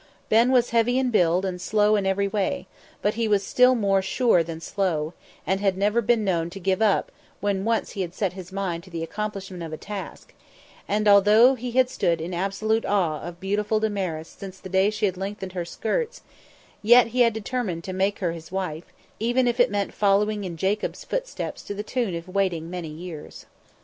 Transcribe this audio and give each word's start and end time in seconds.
Ben 0.29 0.51
was 0.51 0.71
heavy 0.71 0.97
in 0.97 1.11
build 1.11 1.45
and 1.45 1.61
slow 1.61 1.95
in 1.95 2.07
every 2.07 2.27
way, 2.27 2.65
but 3.03 3.13
he 3.13 3.27
was 3.27 3.45
still 3.45 3.75
more 3.75 4.01
sure 4.01 4.41
than 4.41 4.59
slow, 4.59 5.13
and 5.45 5.59
had 5.59 5.77
never 5.77 6.01
been 6.01 6.23
known 6.23 6.49
to 6.49 6.59
give 6.59 6.81
up 6.81 7.11
when 7.39 7.65
once 7.65 7.91
he 7.91 8.01
had 8.01 8.15
set 8.15 8.33
his 8.33 8.51
mind 8.51 8.83
to 8.83 8.89
the 8.89 9.03
accomplishment 9.03 9.61
of 9.61 9.71
a 9.71 9.77
task, 9.77 10.33
and 10.87 11.07
although 11.07 11.53
he 11.53 11.73
had 11.73 11.87
stood 11.87 12.19
in 12.19 12.33
absolute 12.33 12.83
awe 12.83 13.21
of 13.21 13.39
beautiful 13.39 13.79
Damaris 13.79 14.29
since 14.29 14.57
the 14.59 14.69
day 14.69 14.89
she 14.89 15.05
had 15.05 15.17
lengthened 15.17 15.51
her 15.51 15.65
skirts, 15.65 16.21
yet 16.81 17.03
had 17.05 17.11
he 17.11 17.29
determined 17.29 17.83
to 17.83 17.93
make 17.93 18.17
her 18.17 18.31
his 18.31 18.51
wife, 18.51 18.85
even 19.19 19.47
if 19.47 19.59
it 19.59 19.69
meant 19.69 19.93
following 19.93 20.45
in 20.45 20.57
Jacob's 20.57 21.03
footsteps 21.05 21.61
to 21.61 21.75
the 21.75 21.83
tune 21.83 22.15
of 22.15 22.27
waiting 22.27 22.71
many 22.71 22.89
years. 22.89 23.45